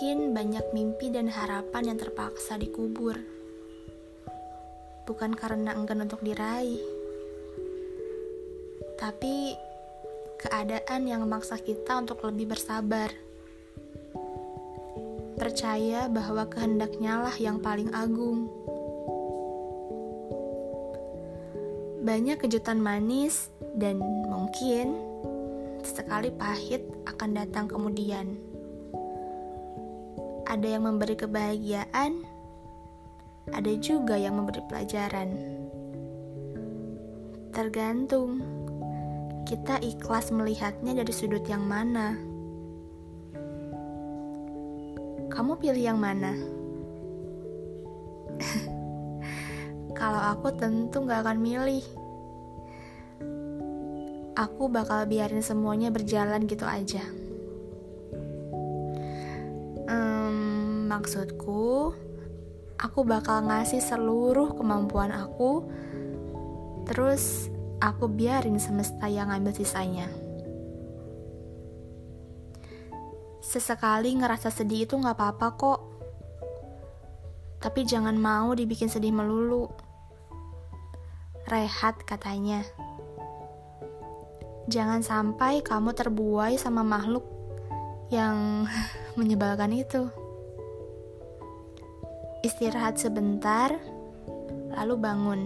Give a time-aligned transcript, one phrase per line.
[0.00, 3.20] banyak mimpi dan harapan yang terpaksa dikubur.
[5.04, 6.80] Bukan karena enggan untuk diraih,
[8.96, 9.52] tapi
[10.40, 13.12] keadaan yang memaksa kita untuk lebih bersabar.
[15.36, 18.48] Percaya bahwa kehendaknya lah yang paling agung.
[22.00, 24.96] Banyak kejutan manis dan mungkin
[25.84, 28.40] sesekali pahit akan datang kemudian
[30.50, 32.26] ada yang memberi kebahagiaan,
[33.54, 35.38] ada juga yang memberi pelajaran.
[37.54, 38.42] Tergantung
[39.46, 42.18] kita ikhlas melihatnya dari sudut yang mana.
[45.30, 46.34] Kamu pilih yang mana?
[49.98, 51.86] Kalau aku tentu gak akan milih.
[54.34, 57.29] Aku bakal biarin semuanya berjalan gitu aja.
[60.90, 61.94] Maksudku,
[62.74, 65.70] aku bakal ngasih seluruh kemampuan aku,
[66.82, 67.46] terus
[67.78, 70.10] aku biarin semesta yang ngambil sisanya.
[73.38, 75.80] Sesekali ngerasa sedih itu gak apa-apa kok.
[77.62, 79.70] Tapi jangan mau dibikin sedih melulu.
[81.46, 82.66] Rehat katanya.
[84.66, 87.22] Jangan sampai kamu terbuai sama makhluk
[88.10, 88.66] yang
[89.18, 90.19] menyebalkan itu.
[92.40, 93.68] Istirahat sebentar,
[94.72, 95.40] lalu bangun.